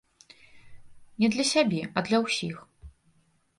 [1.23, 2.57] Не для сябе, а для ўсіх.